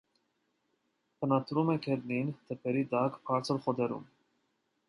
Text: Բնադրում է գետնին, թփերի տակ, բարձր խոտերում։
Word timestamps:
Բնադրում 1.25 1.69
է 1.75 1.77
գետնին, 1.87 2.33
թփերի 2.49 2.83
տակ, 2.95 3.23
բարձր 3.29 3.63
խոտերում։ 3.67 4.13